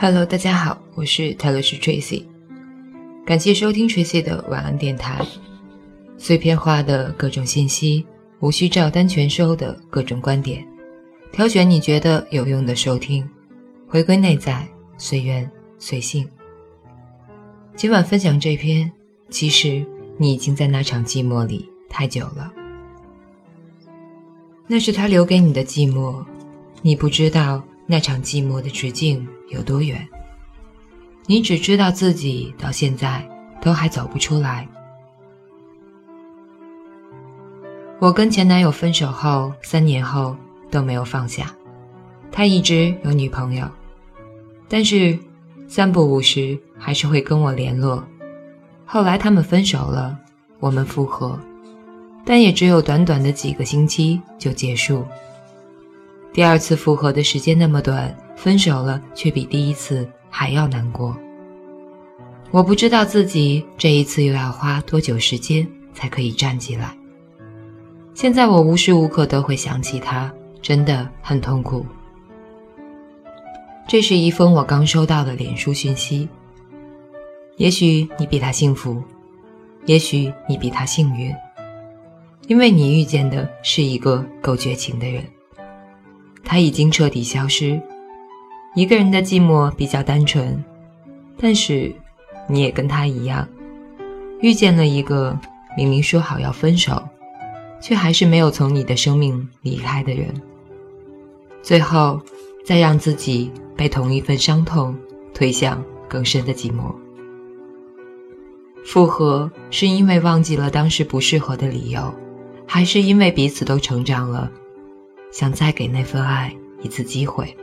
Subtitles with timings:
[0.00, 2.22] Hello，大家好，我是泰勒斯 Tracy，
[3.26, 5.26] 感谢收听 Tracy 的晚安电台。
[6.16, 8.06] 碎片化的各种信息，
[8.38, 10.64] 无需照单全收的各种观点，
[11.32, 13.28] 挑选你觉得有用的收听，
[13.88, 14.64] 回归内在，
[14.96, 15.50] 随缘
[15.80, 16.24] 随性。
[17.74, 18.88] 今晚分享这篇，
[19.30, 19.84] 其实
[20.16, 22.52] 你已经在那场寂寞里太久了，
[24.68, 26.24] 那是他留给你的寂寞，
[26.82, 27.60] 你不知道。
[27.90, 30.06] 那场寂寞的直径有多远？
[31.26, 33.28] 你只知道自己到现在
[33.60, 34.66] 都还走不出来。
[37.98, 40.36] 我跟前男友分手后，三年后
[40.70, 41.54] 都没有放下，
[42.30, 43.68] 他一直有女朋友，
[44.68, 45.18] 但是
[45.66, 48.02] 三不五时还是会跟我联络。
[48.86, 50.16] 后来他们分手了，
[50.60, 51.38] 我们复合，
[52.24, 55.04] 但也只有短短的几个星期就结束。
[56.38, 61.16] 第二次复合的时间那么短，分手了却比第一次还要难过。
[62.52, 66.96] 我不知道自己这一次又要花多久时间才可以站起来。
[68.14, 71.84] 现在我无时无刻都会想起他，真的很痛苦。
[73.88, 76.28] 这是一封我刚收到的脸书讯息。
[77.56, 79.02] 也许你比他幸福，
[79.86, 81.34] 也许你比他幸运，
[82.46, 85.24] 因为你遇见的是一个够绝情的人。
[86.44, 87.80] 他已经彻底消失，
[88.74, 90.64] 一个人的寂寞比较单纯，
[91.36, 91.94] 但是
[92.48, 93.46] 你也跟他一样，
[94.40, 95.38] 遇见了一个
[95.76, 97.02] 明明说好要分手，
[97.80, 100.34] 却还是没有从你的生命离开的人，
[101.62, 102.20] 最后
[102.64, 104.96] 再让自己被同一份伤痛
[105.34, 106.94] 推向更深的寂寞。
[108.84, 112.14] 复合是因为忘记了当时不适合的理由，
[112.66, 114.50] 还是因为彼此都成长了？
[115.30, 117.56] 想再给那份爱一次机会。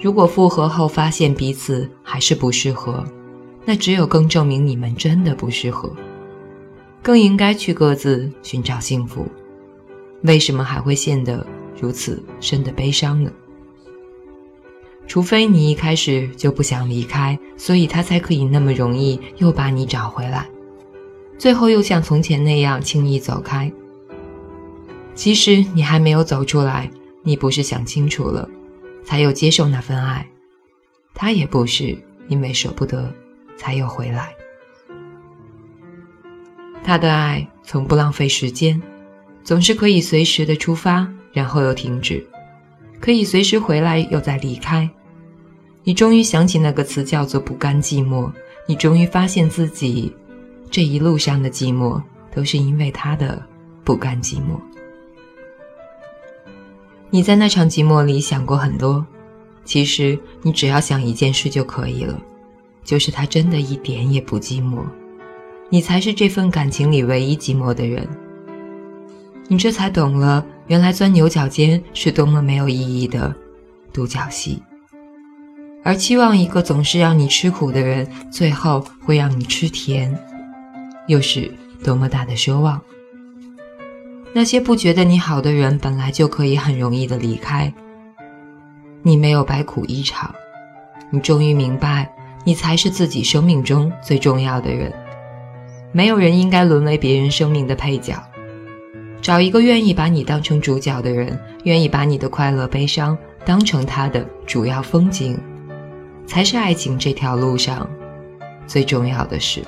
[0.00, 3.04] 如果复合后发现彼此还是不适合，
[3.64, 5.90] 那只有更证明你们真的不适合，
[7.02, 9.26] 更应该去各自寻找幸福。
[10.22, 11.46] 为什么还会陷得
[11.80, 13.30] 如此深的悲伤呢？
[15.06, 20.48] 除非你一开始就不想离开，所以他才可以那么容易又把你找回来，
[21.38, 23.70] 最后又像从前那样轻易走开。
[25.14, 26.90] 其实你还没有走出来，
[27.22, 28.48] 你不是想清楚了，
[29.04, 30.28] 才有接受那份爱，
[31.14, 31.96] 他也不是
[32.28, 33.12] 因为舍不得，
[33.56, 34.34] 才有回来。
[36.82, 38.80] 他的爱从不浪费时间，
[39.42, 42.26] 总是可以随时的出发，然后又停止，
[43.00, 44.88] 可以随时回来又再离开。
[45.84, 48.30] 你终于想起那个词叫做不甘寂寞，
[48.66, 50.12] 你终于发现自己
[50.70, 52.02] 这一路上的寂寞
[52.34, 53.40] 都是因为他的
[53.84, 54.58] 不甘寂寞。
[57.14, 59.06] 你在那场寂寞里想过很多，
[59.64, 62.20] 其实你只要想一件事就可以了，
[62.82, 64.82] 就是他真的一点也不寂寞，
[65.70, 68.04] 你才是这份感情里唯一寂寞的人。
[69.46, 73.32] 你这才懂了，原来钻牛角尖是多么没有意义的
[73.92, 74.60] 独角戏，
[75.84, 80.12] 而期望一个总是让你吃苦的人，最后会让你吃甜，
[81.06, 81.48] 又是
[81.84, 82.82] 多么大的奢望。
[84.36, 87.72] 那些不觉得你好的人，本来就可以很容易的离开。
[89.00, 90.34] 你没有白苦一场，
[91.08, 92.12] 你终于明白，
[92.42, 94.92] 你才是自己生命中最重要的人。
[95.92, 98.20] 没有人应该沦为别人生命的配角。
[99.22, 105.38] 找一个愿意把你当成主角的人，愿意把你的快乐悲伤当成他的主要风景，
[106.26, 107.88] 才是爱情这条路上
[108.66, 109.62] 最重要的事。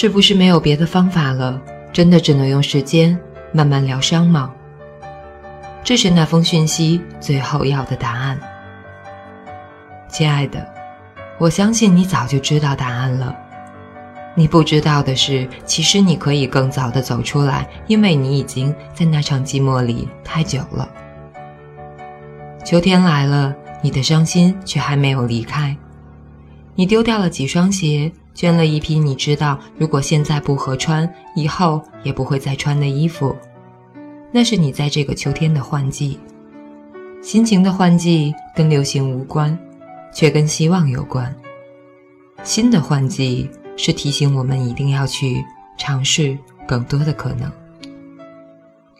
[0.00, 1.60] 是不是没有别的方法了？
[1.92, 3.20] 真的只能用时间
[3.52, 4.50] 慢慢疗伤吗？
[5.84, 8.40] 这是那封讯息最后要的答案。
[10.08, 10.66] 亲爱的，
[11.38, 13.36] 我相信你早就知道答案了。
[14.34, 20.88] 你不知道的是，其实你可以更早的走出来，因为你已经在那场寂寞里太久了。
[22.64, 25.76] 秋天来了，你的伤心却还没有离开。
[26.74, 28.10] 你丢掉了几双鞋。
[28.40, 33.36] 捐了一批你知道，如果现在不合穿，以后也不会再穿的衣服。
[34.32, 36.18] 那是你在这个秋天的换季，
[37.20, 39.58] 心情的换季跟流行无关，
[40.10, 41.36] 却跟希望有关。
[42.42, 43.46] 新的换季
[43.76, 45.44] 是提醒我们一定要去
[45.76, 46.34] 尝试
[46.66, 47.52] 更多的可能。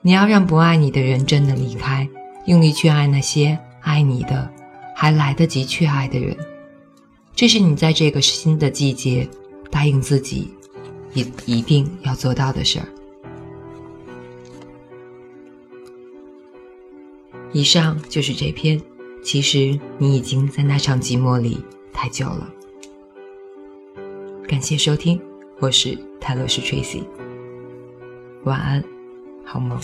[0.03, 2.07] 你要让不爱你的人真的离开，
[2.45, 4.51] 用力去爱那些爱你的，
[4.95, 6.37] 还来得及去爱的人。
[7.41, 9.27] 这是你在这个新的季节
[9.71, 10.51] 答应自己
[11.15, 12.87] 一一定要做到的事儿。
[17.51, 18.79] 以上就是这篇。
[19.23, 21.57] 其实你已经在那场寂寞里
[21.95, 22.53] 太久了。
[24.47, 25.19] 感谢收听，
[25.61, 27.05] 我是泰勒斯 Tracy。
[28.45, 28.85] 晚安，
[29.47, 29.81] 好梦。